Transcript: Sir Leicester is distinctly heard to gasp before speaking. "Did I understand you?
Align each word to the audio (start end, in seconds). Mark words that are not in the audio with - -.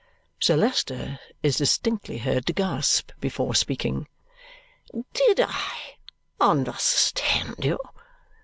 Sir 0.39 0.55
Leicester 0.57 1.19
is 1.43 1.57
distinctly 1.57 2.17
heard 2.17 2.47
to 2.47 2.53
gasp 2.53 3.11
before 3.19 3.53
speaking. 3.53 4.07
"Did 5.13 5.39
I 5.41 5.93
understand 6.39 7.57
you? 7.63 7.77